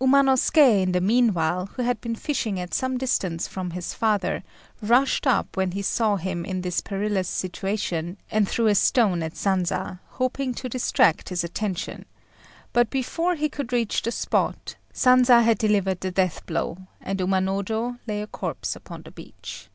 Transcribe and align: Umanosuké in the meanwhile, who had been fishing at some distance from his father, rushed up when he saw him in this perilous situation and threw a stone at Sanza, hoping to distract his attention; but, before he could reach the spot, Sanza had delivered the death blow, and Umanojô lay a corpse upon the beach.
Umanosuké 0.00 0.80
in 0.80 0.92
the 0.92 1.00
meanwhile, 1.00 1.66
who 1.74 1.82
had 1.82 2.00
been 2.00 2.14
fishing 2.14 2.60
at 2.60 2.72
some 2.72 2.96
distance 2.98 3.48
from 3.48 3.72
his 3.72 3.94
father, 3.94 4.44
rushed 4.80 5.26
up 5.26 5.56
when 5.56 5.72
he 5.72 5.82
saw 5.82 6.14
him 6.14 6.44
in 6.44 6.60
this 6.60 6.80
perilous 6.80 7.28
situation 7.28 8.16
and 8.30 8.48
threw 8.48 8.68
a 8.68 8.76
stone 8.76 9.24
at 9.24 9.34
Sanza, 9.34 9.98
hoping 10.06 10.54
to 10.54 10.68
distract 10.68 11.30
his 11.30 11.42
attention; 11.42 12.04
but, 12.72 12.90
before 12.90 13.34
he 13.34 13.48
could 13.48 13.72
reach 13.72 14.02
the 14.02 14.12
spot, 14.12 14.76
Sanza 14.92 15.42
had 15.42 15.58
delivered 15.58 15.98
the 16.00 16.12
death 16.12 16.46
blow, 16.46 16.78
and 17.00 17.18
Umanojô 17.18 17.98
lay 18.06 18.22
a 18.22 18.28
corpse 18.28 18.76
upon 18.76 19.02
the 19.02 19.10
beach. 19.10 19.68